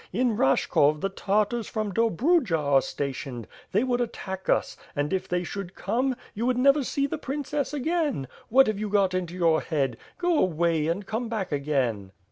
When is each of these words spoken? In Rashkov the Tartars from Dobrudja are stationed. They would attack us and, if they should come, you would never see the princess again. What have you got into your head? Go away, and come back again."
In 0.11 0.35
Rashkov 0.35 0.99
the 1.01 1.09
Tartars 1.09 1.67
from 1.67 1.93
Dobrudja 1.93 2.57
are 2.57 2.81
stationed. 2.81 3.47
They 3.71 3.83
would 3.83 4.01
attack 4.01 4.49
us 4.49 4.75
and, 4.95 5.13
if 5.13 5.27
they 5.27 5.43
should 5.43 5.75
come, 5.75 6.15
you 6.33 6.47
would 6.47 6.57
never 6.57 6.83
see 6.83 7.05
the 7.05 7.19
princess 7.19 7.71
again. 7.71 8.27
What 8.49 8.65
have 8.65 8.79
you 8.79 8.89
got 8.89 9.13
into 9.13 9.35
your 9.35 9.61
head? 9.61 9.97
Go 10.17 10.39
away, 10.39 10.87
and 10.87 11.05
come 11.05 11.29
back 11.29 11.51
again." 11.51 12.13